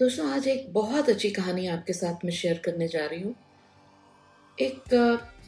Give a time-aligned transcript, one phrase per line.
[0.00, 3.34] दोस्तों आज एक बहुत अच्छी कहानी आपके साथ में शेयर करने जा रही हूँ।
[4.58, 4.94] एक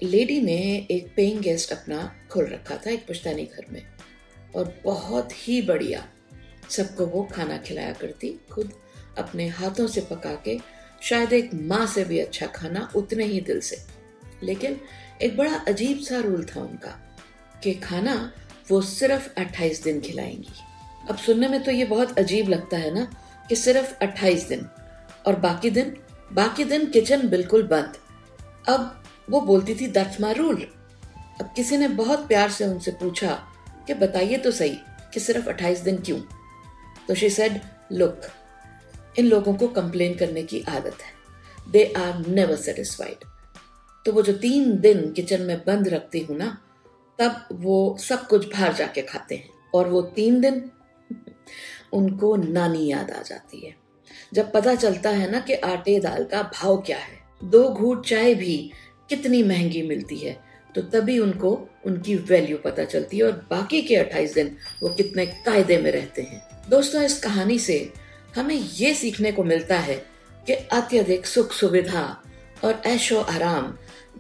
[0.03, 1.99] लेडी ने एक पेइंग गेस्ट अपना
[2.31, 3.83] खोल रखा था एक पुश्तैनी घर में
[4.57, 6.07] और बहुत ही बढ़िया
[6.71, 8.73] सबको वो खाना खिलाया करती, खुद
[9.19, 10.59] अपने हाथों से पका के,
[11.03, 13.83] शायद एक माँ से भी अच्छा खाना उतने ही दिल से।
[14.43, 14.81] लेकिन
[15.23, 16.99] एक बड़ा अजीब सा रूल था उनका
[17.63, 18.33] कि खाना
[18.71, 20.61] वो सिर्फ़ 28 दिन खिलाएँगी।
[21.09, 23.11] अब सुनने में तो ये बहुत अजीब लगता है ना
[23.49, 24.67] कि सिर्फ़ 28 दिन।
[25.27, 25.97] और बाकी दिन?
[26.33, 27.97] बाकी दिन किचन बिल्कुल बंद।
[28.69, 30.67] अब वो बोलती थी दैट्स माई रूल
[31.41, 33.33] अब किसी ने बहुत प्यार से उनसे पूछा
[33.87, 34.79] कि बताइए तो सही
[35.15, 36.21] कि सिर्फ़ 28 दिन क्यों?
[37.09, 37.61] तो शी सेड
[37.93, 38.21] लुक
[39.19, 41.13] इन लोगों को कंप्लेन करने की आदत है।
[41.71, 43.25] दे आर नेवर सेटिस्फाइड
[44.07, 46.59] तो वो जो तीन दिन किचन में बंद रखती हूँ ना,
[47.19, 50.71] तब वो सब कुछ बाहर जाके खाते हैं। और वो तीन दिन?
[51.93, 53.75] उनको नानी याद आ जाती है।
[54.35, 58.35] जब पता चलता है ना कि आटे दाल का भाव क्या है, दो घूट चाय
[58.35, 58.71] भी
[59.11, 60.37] कितनी महँगी मिलती है
[60.75, 61.51] तो तभी उनको
[61.87, 66.23] उनकी वैल्यू पता चलती है और बाकी के 28 दिन वो कितने कायदे में रहते
[66.23, 67.93] हैं। दोस्तों, इस कहानी से
[68.37, 69.95] हमें ये सीखने को मिलता है
[70.47, 72.05] कि अत्यधिक सुख सुविधा
[72.65, 73.75] और ऐशो आराम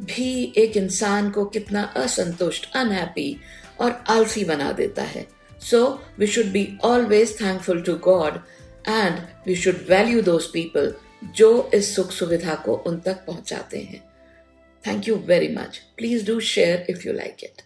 [0.05, 3.37] भी एक इंसान को कितना असंतुष्ट अनहैप्पी
[3.81, 5.27] और आलसी बना देता है।
[5.60, 8.42] So we should be always thankful to God
[8.86, 10.94] and we should value those people
[11.36, 14.02] जो इस सुख सुविधा को उन तक पहुंचाते हैं
[14.88, 17.62] thank you very much please do share if you like it